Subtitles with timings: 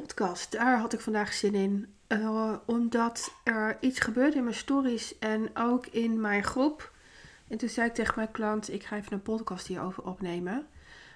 [0.00, 0.52] podcast.
[0.52, 1.94] Daar had ik vandaag zin in.
[2.08, 6.92] Uh, omdat er iets gebeurde in mijn stories en ook in mijn groep.
[7.48, 10.66] En toen zei ik tegen mijn klant: Ik ga even een podcast hierover opnemen.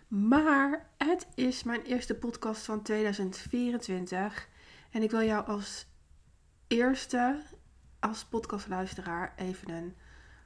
[0.09, 4.49] Maar het is mijn eerste podcast van 2024.
[4.91, 5.87] En ik wil jou als
[6.67, 7.43] eerste,
[8.01, 9.95] als podcastluisteraar, even een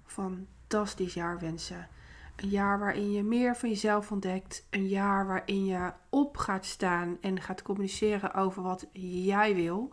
[0.05, 1.89] fantastisch jaar wensen.
[2.37, 4.67] Een jaar waarin je meer van jezelf ontdekt.
[4.71, 9.93] Een jaar waarin je op gaat staan en gaat communiceren over wat jij wil.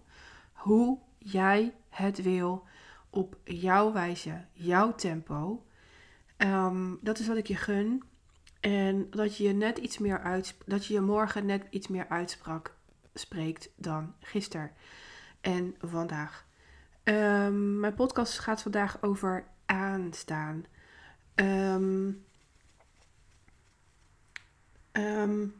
[0.53, 2.63] Hoe jij het wil.
[3.09, 5.63] Op jouw wijze, jouw tempo.
[6.37, 8.03] Um, dat is wat ik je gun.
[8.59, 12.07] En dat je je net iets meer uit, dat je je morgen net iets meer
[12.09, 12.75] uitsprak,
[13.13, 14.71] spreekt dan gisteren
[15.41, 16.45] en vandaag.
[17.03, 20.65] Um, mijn podcast gaat vandaag over aanstaan.
[21.35, 22.25] Um,
[24.97, 25.53] Um,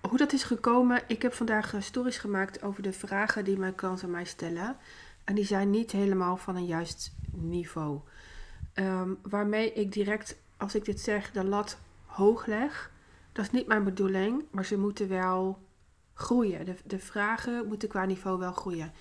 [0.00, 4.10] hoe dat is gekomen, ik heb vandaag stories gemaakt over de vragen die mijn klanten
[4.10, 4.76] mij stellen.
[5.24, 8.00] En die zijn niet helemaal van een juist niveau.
[8.74, 12.90] Um, waarmee ik direct, als ik dit zeg, de lat hoog leg.
[13.32, 15.58] Dat is niet mijn bedoeling, maar ze moeten wel
[16.14, 16.64] groeien.
[16.64, 18.92] De, de vragen moeten qua niveau wel groeien.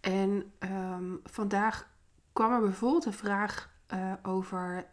[0.00, 1.88] En um, vandaag
[2.32, 4.86] kwam er bijvoorbeeld een vraag uh, over: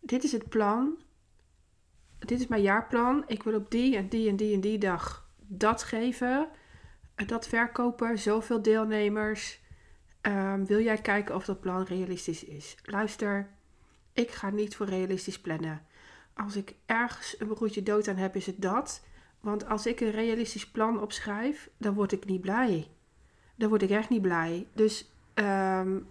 [0.00, 0.98] Dit is het plan
[2.24, 3.24] dit is mijn jaarplan.
[3.26, 6.48] Ik wil op die en die en die en die dag dat geven,
[7.26, 9.60] dat verkopen, zoveel deelnemers.
[10.22, 12.76] Um, wil jij kijken of dat plan realistisch is?
[12.84, 13.50] Luister,
[14.12, 15.82] ik ga niet voor realistisch plannen.
[16.34, 19.04] Als ik ergens een broertje dood aan heb, is het dat.
[19.40, 22.88] Want als ik een realistisch plan opschrijf, dan word ik niet blij.
[23.54, 24.66] Dan word ik echt niet blij.
[24.74, 26.08] Dus um,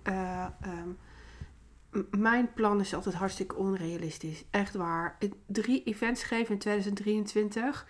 [2.10, 4.44] mijn plan is altijd hartstikke onrealistisch.
[4.50, 5.18] Echt waar.
[5.46, 7.88] Drie events geven in 2023.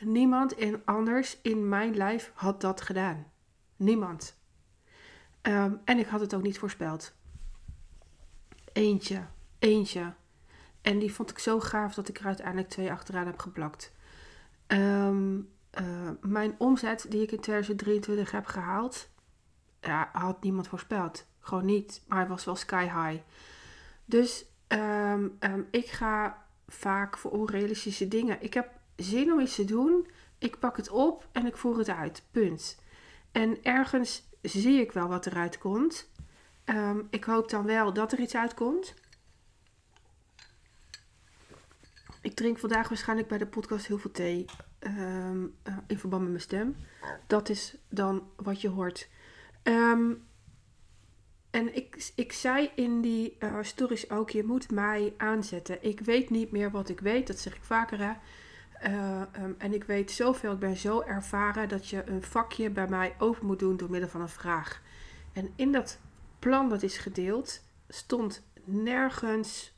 [0.00, 3.26] Niemand in anders in mijn lijf had dat gedaan.
[3.76, 4.36] Niemand.
[5.42, 7.14] Um, en ik had het ook niet voorspeld.
[8.72, 9.26] Eentje.
[9.58, 10.14] Eentje.
[10.80, 13.92] En die vond ik zo gaaf dat ik er uiteindelijk twee achteraan heb geplakt.
[14.66, 15.48] Um,
[15.80, 19.10] uh, mijn omzet die ik in 2023 heb gehaald,
[19.80, 21.26] ja, had niemand voorspeld.
[21.48, 22.02] Gewoon niet.
[22.06, 23.22] Maar hij was wel sky high.
[24.04, 28.42] Dus um, um, ik ga vaak voor onrealistische dingen.
[28.42, 30.08] Ik heb zin om iets te doen.
[30.38, 32.22] Ik pak het op en ik voer het uit.
[32.30, 32.78] Punt.
[33.32, 36.10] En ergens zie ik wel wat eruit komt.
[36.64, 38.94] Um, ik hoop dan wel dat er iets uitkomt.
[42.22, 44.44] Ik drink vandaag waarschijnlijk bij de podcast heel veel thee.
[44.80, 45.30] Uh,
[45.86, 46.76] in verband met mijn stem.
[47.26, 49.08] Dat is dan wat je hoort.
[51.50, 55.84] En ik, ik zei in die uh, stories ook, je moet mij aanzetten.
[55.84, 58.12] Ik weet niet meer wat ik weet, dat zeg ik vaker hè.
[58.86, 62.88] Uh, um, en ik weet zoveel, ik ben zo ervaren dat je een vakje bij
[62.88, 64.82] mij open moet doen door middel van een vraag.
[65.32, 65.98] En in dat
[66.38, 69.76] plan dat is gedeeld, stond nergens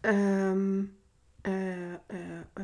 [0.00, 0.96] um,
[1.42, 1.94] uh,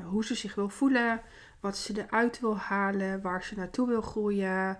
[0.05, 1.23] hoe ze zich wil voelen,
[1.61, 4.79] wat ze eruit wil halen, waar ze naartoe wil groeien.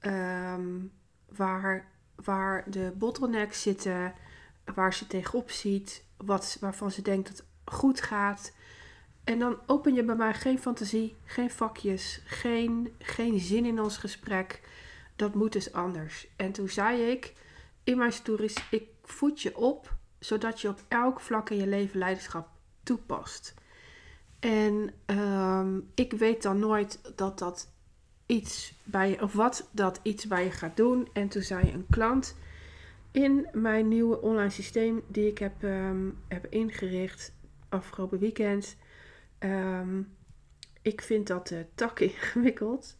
[0.00, 0.92] Um,
[1.36, 4.14] waar, waar de bottlenecks zitten,
[4.74, 8.52] waar ze tegenop ziet, wat, waarvan ze denkt dat het goed gaat.
[9.24, 13.96] En dan open je bij mij geen fantasie, geen vakjes, geen, geen zin in ons
[13.96, 14.60] gesprek.
[15.16, 16.28] Dat moet dus anders.
[16.36, 17.32] En toen zei ik
[17.84, 21.98] in mijn stories, ik voed je op, zodat je op elk vlak in je leven
[21.98, 22.48] leiderschap
[22.82, 23.54] toepast.
[24.40, 27.72] En um, ik weet dan nooit dat dat
[28.28, 31.08] iets bij of wat dat iets bij je gaat doen.
[31.12, 32.36] En toen zei een klant
[33.10, 37.32] in mijn nieuwe online systeem die ik heb, um, heb ingericht
[37.68, 38.76] afgelopen weekend.
[39.38, 40.16] Um,
[40.82, 42.96] ik vind dat uh, tak ingewikkeld.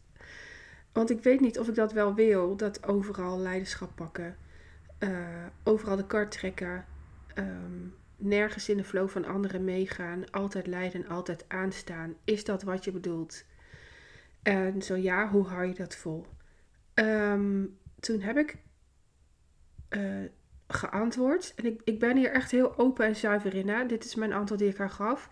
[0.91, 4.37] Want ik weet niet of ik dat wel wil, dat overal leiderschap pakken.
[4.99, 6.85] Uh, overal de kar trekken.
[7.35, 10.31] Um, nergens in de flow van anderen meegaan.
[10.31, 12.15] Altijd leiden, altijd aanstaan.
[12.23, 13.43] Is dat wat je bedoelt?
[14.43, 16.25] En zo ja, hoe hou je dat vol?
[16.93, 18.57] Um, toen heb ik
[19.89, 20.29] uh,
[20.67, 21.53] geantwoord.
[21.55, 23.69] En ik, ik ben hier echt heel open en zuiver in.
[23.69, 23.85] Hè?
[23.85, 25.29] Dit is mijn antwoord die ik haar gaf.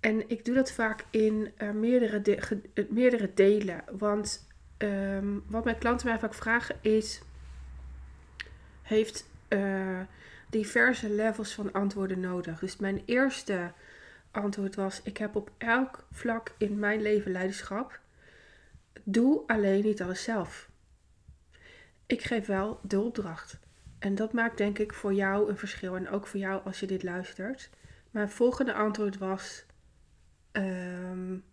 [0.00, 3.84] En ik doe dat vaak in uh, meerdere, de, ge, meerdere delen.
[3.98, 4.48] Want
[4.78, 7.22] um, wat mijn klanten mij vaak vragen is...
[8.82, 9.28] Heeft
[10.50, 12.58] diverse levels van antwoorden nodig.
[12.58, 13.72] Dus mijn eerste
[14.30, 15.02] antwoord was...
[15.02, 18.00] Ik heb op elk vlak in mijn leven leiderschap...
[19.04, 20.70] Doe alleen niet alles zelf.
[22.06, 23.58] Ik geef wel de opdracht.
[23.98, 25.96] En dat maakt denk ik voor jou een verschil.
[25.96, 27.70] En ook voor jou als je dit luistert.
[28.10, 29.64] Mijn volgende antwoord was:
[30.52, 31.44] um,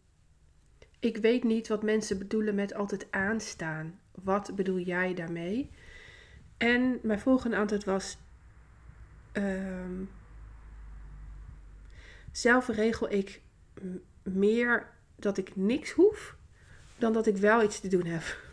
[0.99, 3.99] ik weet niet wat mensen bedoelen met altijd aanstaan.
[4.11, 5.69] Wat bedoel jij daarmee?
[6.57, 8.17] En mijn volgende antwoord was:
[9.31, 10.03] ehm,
[12.31, 13.41] zelf regel ik
[14.23, 16.37] meer dat ik niks hoef
[16.97, 18.23] dan dat ik wel iets te doen heb.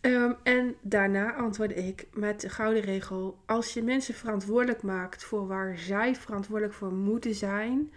[0.00, 5.46] Ehm, en daarna antwoordde ik met de gouden regel: als je mensen verantwoordelijk maakt voor
[5.46, 7.92] waar zij verantwoordelijk voor moeten zijn,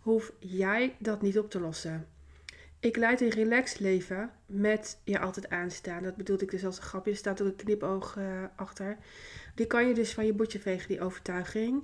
[0.00, 2.06] hoef jij dat niet op te lossen.
[2.80, 6.02] Ik leid een relaxed leven met je altijd aanstaan.
[6.02, 7.10] Dat bedoelde ik dus als een grapje.
[7.10, 8.96] Er staat ook een knipoog uh, achter.
[9.54, 11.82] Die kan je dus van je bordje vegen, die overtuiging.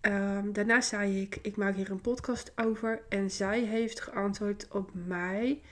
[0.00, 3.02] Um, daarna zei ik, ik maak hier een podcast over.
[3.08, 5.62] En zij heeft geantwoord op mij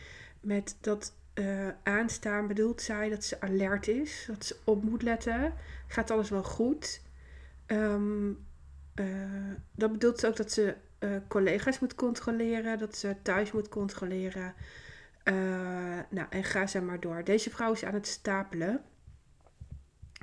[0.41, 4.25] met dat uh, aanstaan bedoelt zij dat ze alert is.
[4.27, 5.55] Dat ze op moet letten.
[5.87, 7.01] Gaat alles wel goed?
[7.67, 8.47] Um,
[8.95, 9.07] uh,
[9.75, 12.79] dat bedoelt ze ook dat ze uh, collega's moet controleren.
[12.79, 14.55] Dat ze thuis moet controleren.
[16.11, 17.25] nou, en ga ze maar door.
[17.25, 18.83] Deze vrouw is aan het stapelen.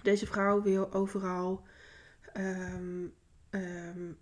[0.02, 1.64] Deze vrouw wil overal
[2.38, 3.14] um,
[3.56, 4.18] um,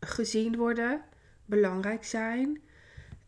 [0.00, 1.02] gezien worden,
[1.44, 2.60] belangrijk zijn.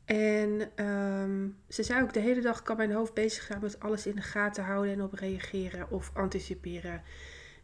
[0.05, 4.07] En um, ze zei ook de hele dag kan mijn hoofd bezig gaan met alles
[4.07, 7.03] in de gaten houden en op reageren of anticiperen.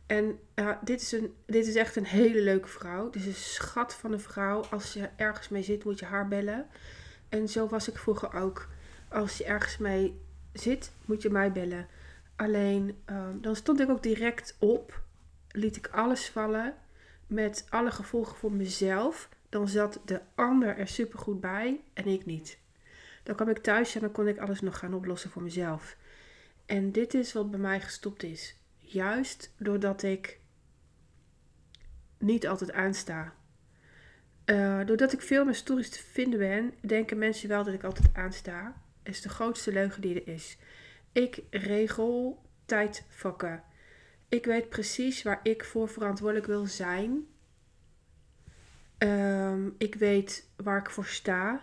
[0.06, 0.38] En
[0.84, 3.10] dit, is een, dit is echt een hele leuke vrouw.
[3.10, 4.64] Dit is een schat van een vrouw.
[4.70, 6.66] Als je ergens mee zit, moet je haar bellen.
[7.28, 8.68] En zo was ik vroeger ook.
[9.08, 10.20] Als je ergens mee
[10.52, 11.86] zit, moet je mij bellen.
[12.36, 15.02] Alleen um, dan stond ik ook direct op.
[15.48, 16.74] Liet ik alles vallen.
[17.30, 22.58] Met alle gevolgen voor mezelf dan zat de ander er supergoed bij en ik niet.
[23.22, 25.96] Dan kwam ik thuis en dan kon ik alles nog gaan oplossen voor mezelf.
[26.66, 28.56] En dit is wat bij mij gestopt is.
[28.78, 30.40] Juist doordat ik
[32.18, 33.34] niet altijd aansta.
[34.46, 38.08] Uh, doordat ik veel meer stories te vinden ben, denken mensen wel dat ik altijd
[38.12, 38.82] aansta.
[39.02, 40.58] is de grootste leugen die er is.
[41.12, 43.62] Ik regel tijdvakken.
[44.30, 47.26] Ik weet precies waar ik voor verantwoordelijk wil zijn
[49.00, 51.62] Ehm, ik weet waar ik voor sta.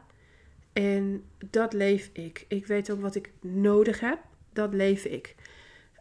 [0.73, 2.45] En dat leef ik.
[2.47, 4.19] Ik weet ook wat ik nodig heb.
[4.53, 5.35] Dat leef ik.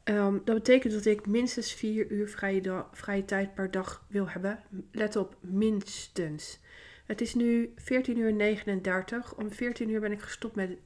[0.05, 4.61] Ehm, dat betekent dat ik minstens vier uur vrije, vrije tijd per dag wil hebben.
[4.93, 6.61] Let op, minstens.
[7.07, 9.37] Het is nu 14 uur 39.
[9.37, 10.79] Om 14 uur ben ik gestopt met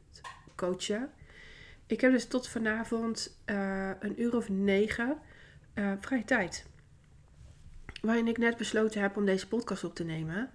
[0.55, 1.11] coachen.
[1.87, 5.19] Ik heb dus tot vanavond uh, een uur of negen
[5.75, 6.69] uh, vrije tijd
[8.00, 10.50] waarin ik net besloten heb om deze podcast op te nemen,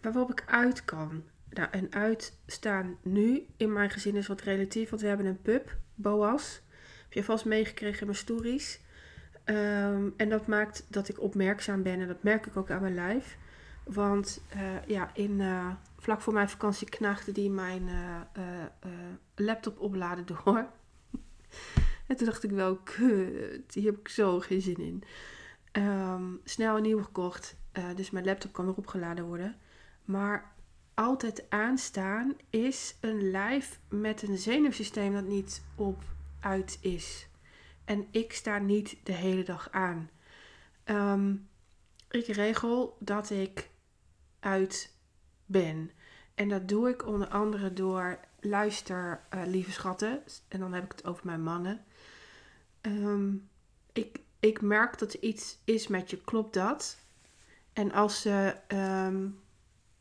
[0.00, 1.22] waarop ik uit kan.
[1.50, 5.76] Nou, en uitstaan nu in mijn gezin is wat relatief, want we hebben een pup,
[5.94, 6.62] Boas.
[7.02, 8.80] Heb je vast meegekregen in mijn stories.
[9.44, 12.94] Ehm, en dat maakt dat ik opmerkzaam ben en dat merk ik ook aan mijn
[12.94, 13.36] lijf.
[13.84, 15.68] Want uh, ja, in, uh,
[15.98, 17.88] vlak voor mijn vakantie knaagde die mijn
[19.34, 20.66] laptop opladen door.
[22.12, 25.02] en toen dacht ik wel, kut, hier heb ik zo geen zin in.
[25.82, 27.56] Um, snel een nieuwe gekocht.
[27.78, 29.56] Uh, dus mijn laptop kan weer opgeladen worden.
[30.04, 30.52] Maar
[30.94, 36.02] altijd aanstaan is een lijf met een zenuwsysteem dat niet op
[36.40, 37.28] uit is.
[37.84, 40.10] En ik sta niet de hele dag aan.
[40.84, 41.48] Um,
[42.10, 43.70] ik regel dat ik
[44.40, 44.96] uit
[45.46, 45.90] ben.
[46.34, 50.22] En dat doe ik onder andere door luister, uh, lieve schatten.
[50.48, 51.84] En dan heb ik het over mijn mannen.
[52.82, 53.48] Um,
[53.92, 56.98] ik ik merk dat er iets is met je, klopt dat?
[57.72, 59.28] En als ze, ehm,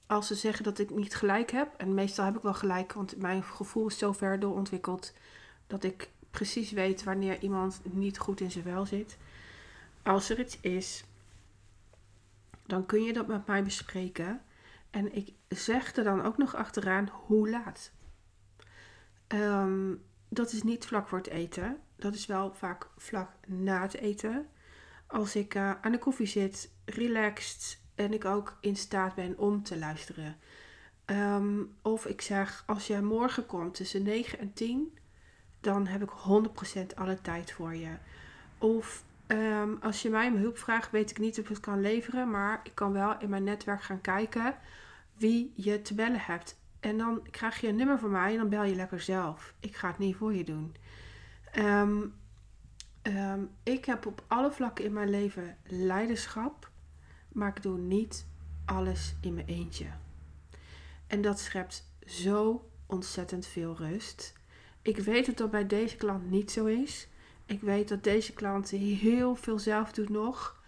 [0.06, 3.18] als ze zeggen dat ik niet gelijk heb, en meestal heb ik wel gelijk, want
[3.18, 5.14] mijn gevoel is zo ver doorontwikkeld
[5.68, 9.18] dat ik precies weet wanneer iemand niet goed in zijn wel zit.
[10.04, 11.04] Als er iets is,
[12.66, 14.42] dan kun je dat met mij bespreken.
[14.90, 17.92] En ik zeg er dan ook nog achteraan hoe laat.
[19.34, 21.78] Um, dat is niet vlak voor het eten.
[21.96, 24.48] Dat is wel vaak vlak na het eten.
[25.08, 29.64] Als ik uh, aan de koffie zit, relaxed en ik ook in staat ben om
[29.64, 30.38] te luisteren.
[31.06, 34.98] Um, of ik zeg, als jij morgen komt tussen 9 en 10,
[35.60, 36.12] dan heb ik
[36.92, 37.96] 100% alle tijd voor je.
[38.58, 41.82] Of um, als je mij om hulp vraagt, weet ik niet of ik het kan
[41.82, 44.56] leveren, maar ik kan wel in mijn netwerk gaan kijken
[45.18, 46.60] wie je te bellen hebt.
[46.82, 49.54] En dan krijg je een nummer van mij en dan bel je lekker zelf.
[49.60, 50.76] Ik ga het niet voor je doen.
[51.56, 52.14] Um,
[53.04, 56.72] um, ik heb op alle vlakken in mijn leven leiderschap,
[57.28, 58.26] maar ik doe niet
[58.66, 59.86] alles in mijn eentje.
[61.08, 64.34] En dat schept zo ontzettend veel rust.
[64.82, 67.08] Ik weet dat dat bij deze klant niet zo is.
[67.46, 70.64] Ik weet dat deze klant heel veel zelf doet nog.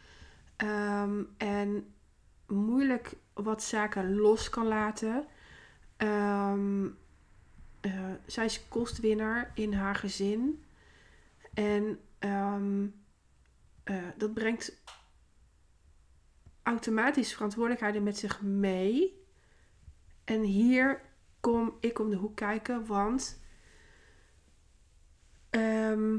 [0.58, 1.94] Um, en
[2.48, 5.26] moeilijk wat zaken los kan laten.
[5.98, 6.86] Ehm,
[7.82, 10.64] eh, zij is kostwinner in haar gezin.
[11.54, 12.88] En ehm,
[13.84, 14.82] eh, dat brengt
[16.64, 19.22] automatisch verantwoordelijkheden met zich mee.
[20.24, 21.02] En hier
[21.40, 23.42] kom ik om de hoek kijken, want
[25.50, 26.18] ehm,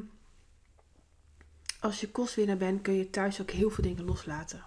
[1.80, 4.64] als je kostwinner bent, kun je thuis ook heel veel dingen loslaten.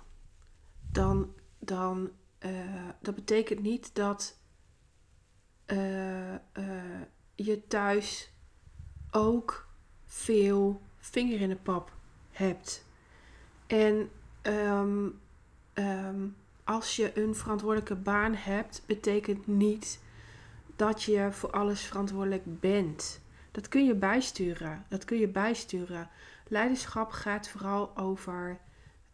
[0.91, 2.11] Dan, dan
[2.45, 4.39] uh, dat betekent niet dat
[5.67, 6.35] uh,
[7.35, 8.31] je thuis
[9.11, 9.67] ook
[10.05, 11.91] veel vinger in de pap
[12.31, 12.85] hebt.
[13.67, 14.09] En
[14.43, 15.19] um,
[15.73, 19.99] um, als je een verantwoordelijke baan hebt, betekent niet
[20.75, 23.21] dat je voor alles verantwoordelijk bent.
[23.51, 24.85] Dat kun je bijsturen.
[24.89, 26.09] Dat kun je bijsturen.
[26.47, 28.59] Leiderschap gaat vooral over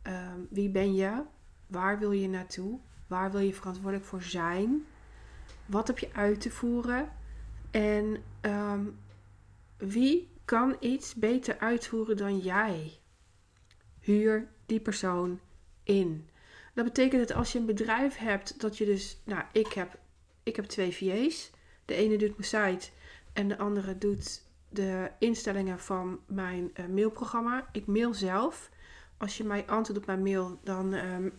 [0.04, 1.24] um, wie ben je,
[1.68, 4.86] waar wil je naartoe, waar wil je verantwoordelijk voor zijn,
[5.66, 7.12] wat heb je uit te voeren
[7.72, 9.00] en um,
[9.78, 13.00] wie kan iets beter uitvoeren dan jij.
[14.00, 15.40] Huur die persoon
[15.84, 16.30] in.
[16.74, 20.00] Dat betekent dat als je een bedrijf hebt, dat je dus, nou, ik heb,
[20.44, 21.52] ik heb twee VA's.
[21.86, 22.92] De ene doet mijn site
[23.34, 27.68] en de andere doet de instellingen van mijn uh, mailprogramma.
[27.72, 28.70] Ik mail zelf.
[29.18, 31.34] Als je mij antwoordt op mijn mail, dan, um,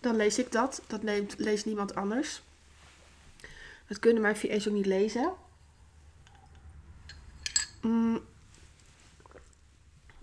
[0.00, 0.82] dan lees ik dat.
[0.86, 1.02] Dat
[1.36, 2.42] leest niemand anders.
[3.86, 5.32] Dat kunnen mijn VA's ook niet lezen.
[7.80, 8.20] Mm.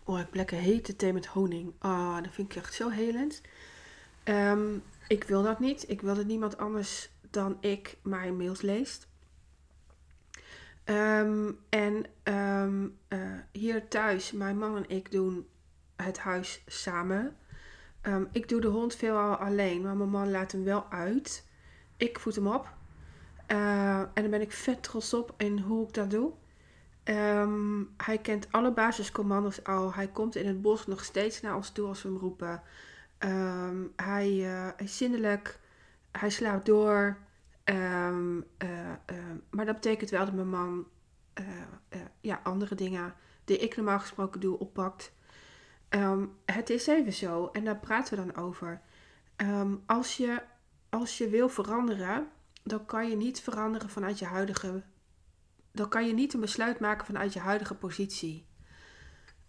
[0.04, 1.74] Oh, ik heb lekker hete thee met honing.
[1.78, 3.42] Ah, dat vind ik echt zo helend.
[4.24, 5.90] Um, ik wil dat niet.
[5.90, 9.08] Ik wil dat niemand anders dan ik mijn mails leest.
[10.86, 13.20] Um, en um, uh,
[13.52, 15.48] hier thuis, mijn man en ik doen
[15.96, 17.38] het huis samen.
[18.32, 21.46] Ik doe de hond veelal alleen, maar mijn man laat hem wel uit.
[21.98, 22.74] Ik voed hem op.
[23.48, 26.32] Uh, en daar ben ik vet trots op in hoe ik dat doe.
[27.04, 29.94] Um, hij kent alle basiscommando's al.
[29.94, 32.62] Hij komt in het bos nog steeds naar ons toe als we hem roepen.
[33.20, 35.60] Um, hij, uh, is zindelijk.
[36.12, 37.18] Hij slaapt door.
[37.66, 38.18] Uh,
[39.50, 40.88] maar dat betekent wel dat mijn man
[42.22, 43.14] ja, andere dingen
[43.46, 45.12] die ik normaal gesproken doe oppakt.
[46.46, 48.82] Het is even zo en daar praten we dan over.
[49.86, 50.42] als, je,
[50.90, 52.28] als je wil veranderen,
[52.64, 54.84] dan kan je niet veranderen vanuit je huidige
[55.74, 58.46] dan kan je niet een besluit maken vanuit je huidige positie.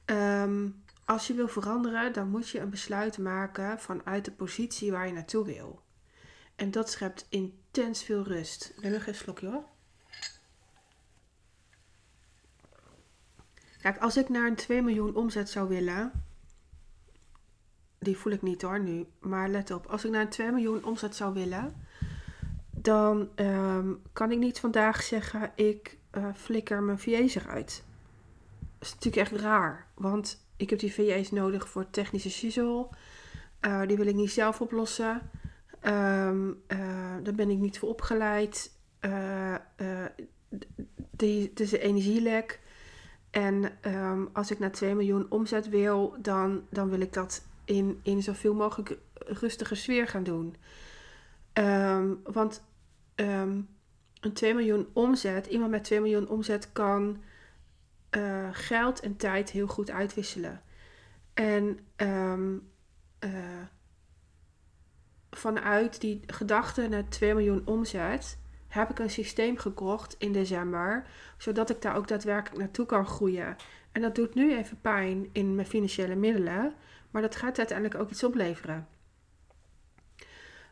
[0.07, 5.07] Um, als je wil veranderen, dan moet je een besluit maken vanuit de positie waar
[5.07, 5.83] je naartoe wil.
[6.57, 8.75] En dat schept intens veel rust.
[8.81, 9.65] Neem nog een slokje hoor.
[13.81, 16.13] Kijk, als ik naar een 2 miljoen omzet zou willen.
[18.05, 19.07] Die voel ik niet hoor nu.
[19.21, 21.75] Maar let op, als ik naar een 2 miljoen omzet zou willen.
[22.71, 27.85] Dan um, kan ik niet vandaag zeggen: ik uh, flikker mijn VA's eruit.
[28.79, 32.89] Dat is natuurlijk echt raar, want ik heb die VA's nodig voor technische shizzle.
[33.61, 35.31] Uh, die wil ik niet zelf oplossen.
[35.83, 36.79] Um, uh,
[37.23, 38.73] daar ben ik niet voor opgeleid.
[39.01, 39.55] Uh,
[41.17, 42.61] het is een energielek.
[43.31, 48.01] En um, als ik naar 2 miljoen omzet wil, dan, dan wil ik dat in,
[48.03, 50.57] in zoveel mogelijk rustige sfeer gaan doen.
[51.53, 52.63] Um, want
[53.15, 57.23] een 2 miljoen omzet, iemand met 2 miljoen omzet kan
[58.11, 60.63] uh, geld en tijd heel goed uitwisselen.
[61.35, 62.71] En um,
[63.21, 63.31] uh,
[65.31, 71.07] vanuit die gedachte naar 2 miljoen omzet heb ik een systeem gekocht in december,
[71.39, 73.57] zodat ik daar ook daadwerkelijk naartoe kan groeien.
[73.93, 76.75] En dat doet nu even pijn in mijn financiële middelen,
[77.15, 78.89] maar dat gaat uiteindelijk ook iets opleveren.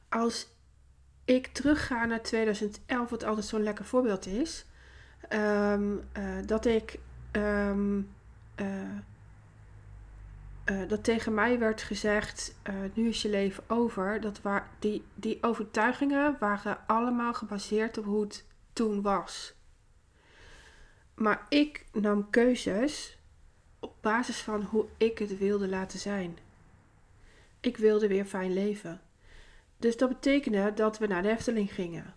[0.09, 0.49] Als
[1.25, 4.67] ik terugga naar 2011, wat altijd zo'n lekker voorbeeld is.
[5.29, 6.99] Um, uh, dat ik.
[7.33, 8.15] Um,
[8.61, 8.67] uh,
[10.71, 12.55] uh, dat tegen mij werd gezegd:
[12.95, 14.21] nu is je leven over.
[14.21, 19.55] Dat waar, die, die overtuigingen waren allemaal gebaseerd op hoe het toen was.
[21.15, 23.19] Maar ik nam keuzes
[24.03, 26.39] basis van hoe ik het wilde laten zijn.
[27.61, 29.01] Ik wilde weer fijn leven.
[29.77, 32.15] Dus dat betekende dat we naar de Efteling gingen.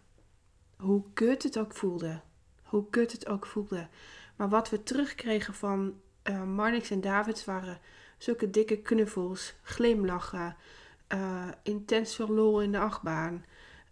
[0.77, 2.22] Hoe kut het ook voelde.
[2.63, 3.88] Hoe kut het ook voelde.
[4.36, 7.80] Maar wat we terugkregen van uh, Marnix en Davids waren
[8.18, 10.56] zulke dikke knuffels, glimlachen,
[11.13, 13.46] uh, intens veel in de achtbaan.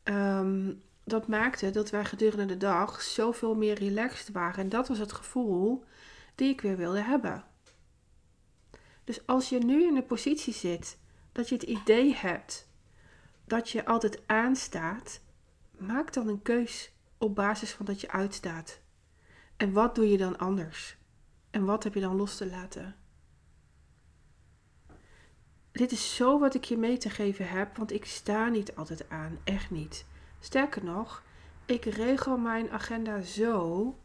[0.04, 4.64] Um, dat maakte dat wij gedurende de dag zoveel meer relaxed waren.
[4.64, 5.84] En dat was het gevoel
[6.36, 7.44] die ik weer wilde hebben.
[9.04, 10.98] Dus als je nu in de positie zit
[11.32, 12.68] dat je het idee hebt
[13.46, 15.22] dat je altijd aanstaat,
[15.78, 18.80] maak dan een keus op basis van dat je uitstaat.
[19.58, 20.98] En wat doe je dan anders?
[21.50, 22.96] En wat heb je dan los te laten?
[25.72, 29.10] Dit is zo wat ik je mee te geven heb, want ik sta niet altijd
[29.10, 30.06] aan, echt niet.
[30.40, 31.24] Sterker nog,
[31.66, 33.96] ik regel mijn agenda zo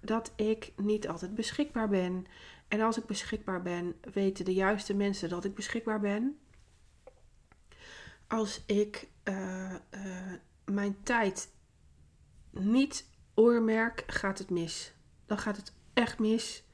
[0.00, 2.26] dat ik niet altijd beschikbaar ben.
[2.68, 6.38] En als ik beschikbaar ben, weten de juiste mensen dat ik beschikbaar ben.
[8.26, 10.32] Als ik uh, uh,
[10.64, 11.52] mijn tijd
[12.50, 14.92] niet oormerk, gaat het mis.
[15.26, 16.64] Dan gaat het echt mis.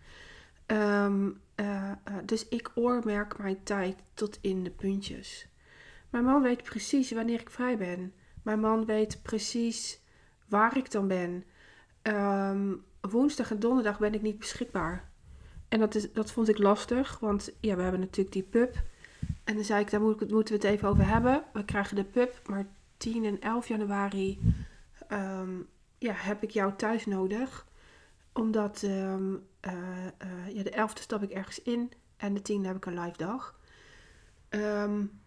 [0.67, 1.93] Um, uh,
[2.25, 5.49] dus ik oormerk mijn tijd tot in de puntjes.
[6.11, 8.15] Mijn man weet precies wanneer ik vrij ben.
[8.43, 10.01] Mijn man weet precies
[10.49, 11.45] waar ik dan ben.
[12.03, 15.13] Um, woensdag en donderdag ben ik niet beschikbaar.
[15.75, 18.83] En dat, is, dat vond ik lastig, want ja, we hebben natuurlijk die pub.
[19.45, 21.45] En dan zei ik, daar moeten we het even over hebben.
[21.53, 22.67] We krijgen de pub, maar
[22.97, 24.55] 10 en 11 januari
[25.13, 27.67] um, ja, heb ik jou thuis nodig.
[28.33, 32.77] Omdat um, uh, uh, ja, de 11e stap ik ergens in en de 10 heb
[32.77, 33.61] ik een live dag.
[34.51, 35.21] Um,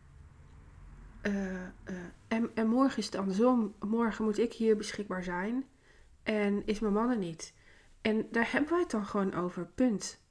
[1.22, 1.62] uh,
[2.28, 3.74] en, en morgen is het andersom.
[3.80, 5.66] Morgen moet ik hier beschikbaar zijn
[6.24, 7.54] en is mijn man er niet.
[8.02, 10.26] En daar hebben wij het dan gewoon over, punt.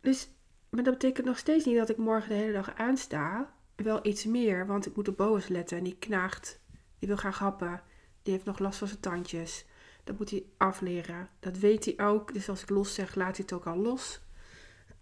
[0.00, 0.30] Dus,
[0.68, 3.54] maar dat betekent nog steeds niet dat ik morgen de hele dag aansta.
[3.76, 6.60] Wel iets meer, want ik moet op Boas letten en die knaagt.
[6.98, 7.82] Die wil graag happen.
[8.22, 9.66] Die heeft nog last van zijn tandjes.
[10.04, 11.28] Dat moet hij afleren.
[11.40, 12.32] Dat weet hij ook.
[12.32, 14.20] Dus als ik los zeg, laat hij het ook al los.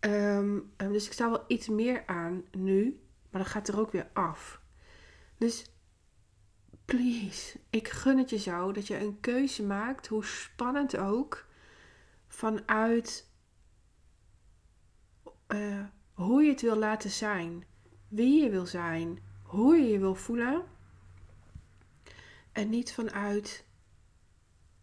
[0.00, 3.00] Um, dus ik sta wel iets meer aan nu.
[3.30, 4.60] Maar dan gaat er ook weer af.
[5.38, 5.64] Dus
[6.84, 11.46] please, ik gun het je zo dat je een keuze maakt, hoe spannend ook,
[12.28, 13.27] vanuit
[15.48, 17.64] uh, hoe je het wil laten zijn,
[18.08, 20.62] wie je wil zijn, hoe je je wil voelen.
[22.52, 23.64] En niet vanuit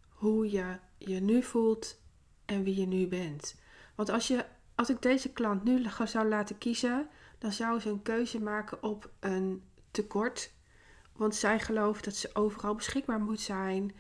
[0.10, 2.02] hoe je je nu voelt
[2.46, 3.56] en wie je nu bent.
[3.96, 8.02] Want als, je, als ik deze klant nu zou laten kiezen, dan zou ze een
[8.02, 10.54] keuze maken op een tekort
[11.16, 13.96] want zij gelooft dat ze overal beschikbaar moet zijn.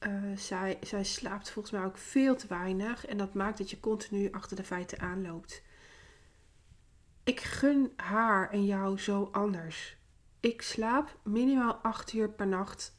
[0.00, 3.06] Uh, zij, zij slaapt volgens mij ook veel te weinig.
[3.06, 5.62] En dat maakt dat je continu achter de feiten aanloopt.
[7.24, 9.96] Ik gun haar en jou zo anders.
[10.40, 12.96] Ik slaap minimaal 8 uur per nacht.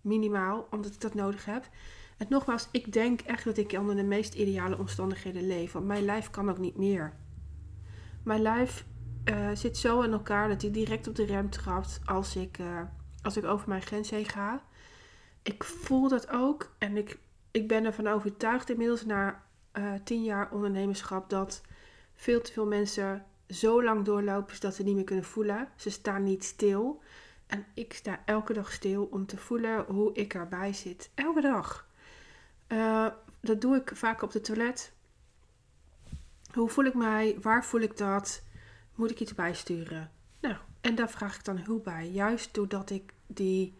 [0.00, 1.68] Minimaal, omdat ik dat nodig heb.
[2.16, 5.72] En nogmaals, ik denk echt dat ik onder de meest ideale omstandigheden leef.
[5.72, 7.12] Want mijn lijf kan ook niet meer.
[8.24, 8.84] Mijn lijf
[9.24, 12.80] uh, zit zo in elkaar dat hij direct op de rem trapt als ik, uh,
[13.22, 14.62] als ik over mijn grens heen ga.
[15.42, 17.18] Ik voel dat ook en ik,
[17.50, 21.62] ik ben ervan overtuigd inmiddels na uh, tien jaar ondernemerschap dat
[22.14, 25.68] veel te veel mensen zo lang doorlopen dat ze niet meer kunnen voelen.
[25.76, 27.02] Ze staan niet stil.
[27.46, 31.10] En ik sta elke dag stil om te voelen hoe ik erbij zit.
[31.14, 31.88] Elke dag.
[32.68, 33.06] Uh,
[33.40, 34.92] dat doe ik vaak op de toilet.
[36.52, 37.38] Hoe voel ik mij?
[37.40, 38.42] Waar voel ik dat?
[38.94, 40.10] Moet ik iets bijsturen?
[40.40, 42.10] Nou, en daar vraag ik dan hulp bij.
[42.10, 43.74] Juist doordat ik die,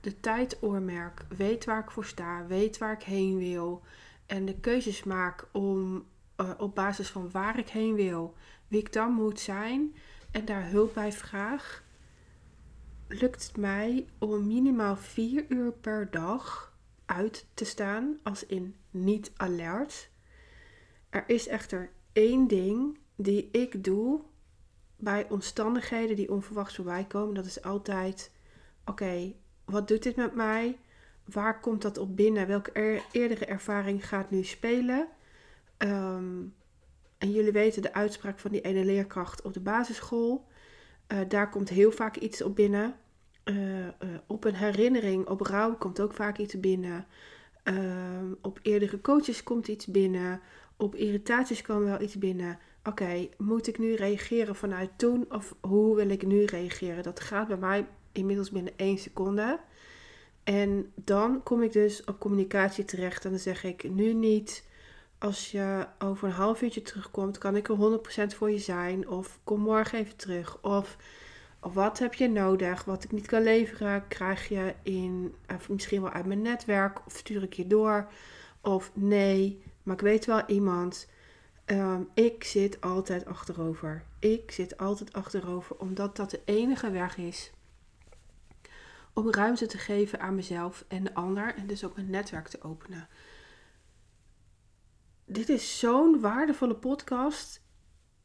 [0.00, 3.82] de tijd oormerk, weet waar ik voor sta, weet waar ik heen wil.
[4.26, 8.34] En de keuzes maak om uh, op basis van waar ik heen wil,
[8.72, 9.94] wie ik dan moet zijn.
[10.30, 11.84] En daar hulp bij vraag.
[13.08, 19.32] Lukt het mij om minimaal vier uur per dag uit te staan, als in niet
[19.36, 20.10] alert.
[21.10, 24.20] Er is echter één ding die ik doe
[24.96, 28.32] bij omstandigheden die onverwachts voorbij komen, dat is altijd:
[28.84, 29.32] oké,
[29.64, 30.78] wat doet dit met mij?
[31.24, 32.46] Waar komt dat op binnen?
[32.46, 35.08] Welke eerdere ervaring gaat nu spelen?
[35.78, 36.54] Um,
[37.22, 40.46] en jullie weten de uitspraak van die ene leerkracht op de basisschool.
[41.12, 42.94] Uh, daar komt heel vaak iets op binnen.
[43.44, 43.88] Uh, uh,
[44.26, 47.06] op een herinnering, op rouw komt ook vaak iets binnen.
[47.62, 50.40] Ehm, op eerdere coaches komt iets binnen.
[50.76, 55.96] Op irritaties komt wel iets binnen oké, moet ik nu reageren vanuit toen of hoe
[55.96, 57.02] wil ik nu reageren?
[57.02, 59.60] Dat gaat bij mij inmiddels binnen één seconde.
[60.44, 64.64] En dan kom ik dus op communicatie terecht en dan zeg ik nu niet,
[65.22, 68.00] als je over een half uurtje terugkomt, kan ik er
[68.32, 69.08] 100% voor je zijn.
[69.08, 70.58] Of kom morgen even terug.
[70.62, 70.96] Of,
[71.60, 72.84] wat heb je nodig?
[72.84, 77.06] Wat ik niet kan leveren, krijg je in, of misschien wel uit mijn netwerk.
[77.06, 78.08] Of stuur ik je door.
[78.60, 81.08] Of nee, maar ik weet wel iemand.
[81.66, 84.04] Um, ik zit altijd achterover.
[84.18, 87.52] Ik zit altijd achterover, omdat dat de enige weg is
[89.12, 92.62] om ruimte te geven aan mezelf en de ander en dus ook een netwerk te
[92.62, 93.08] openen.
[95.32, 97.60] Dit is zo'n waardevolle podcast.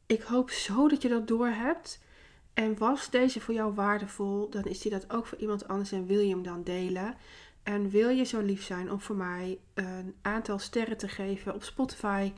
[0.06, 2.00] Ik hoop zo dat je dat doorhebt.
[2.54, 6.06] En was deze voor jou waardevol, dan is die dat ook voor iemand anders en
[6.06, 7.16] wil je hem dan delen.
[7.64, 11.64] En wil je zo lief zijn om voor mij een aantal sterren te geven op
[11.64, 12.34] Spotify.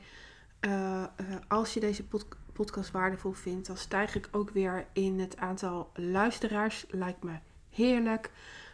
[0.60, 5.18] Uh, uh, als je deze pod podcast waardevol vindt, dan stijg ik ook weer in
[5.18, 6.84] het aantal luisteraars.
[6.88, 7.38] Lijkt me
[7.70, 8.30] heerlijk.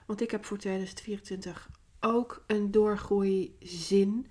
[0.06, 4.26] Want ik heb voor 2024 ook een doorgroeizin.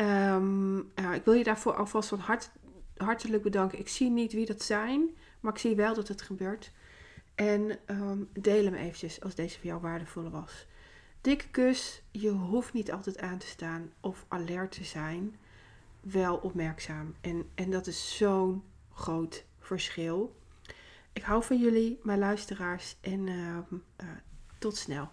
[0.00, 2.50] Um, uh, ik wil je daarvoor alvast van hart,
[2.96, 3.78] hartelijk bedanken.
[3.78, 6.72] Ik zie niet wie dat zijn, maar ik zie wel dat het gebeurt.
[7.34, 10.66] En um, deel hem eventjes als deze voor jou waardevol was.
[11.20, 12.02] Dikke kus.
[12.10, 15.36] Je hoeft niet altijd aan te staan of alert te zijn.
[16.00, 17.14] Wel opmerkzaam.
[17.20, 20.36] En, en dat is zo'n groot verschil.
[21.12, 22.96] Ik hou van jullie, mijn luisteraars.
[23.00, 23.56] En uh,
[24.00, 24.08] uh,
[24.58, 25.08] tot snel.